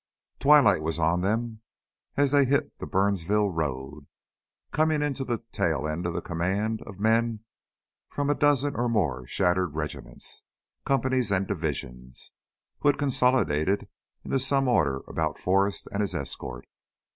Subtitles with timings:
[0.39, 1.61] Twilight was on them
[2.17, 4.07] as they hit the Burnsville road,
[4.71, 7.41] coming into the tail end of the command of men
[8.09, 10.41] from a dozen or more shattered regiments,
[10.85, 12.31] companies, and divisions,
[12.79, 13.87] who had consolidated
[14.25, 16.65] in some order about Forrest and his escort.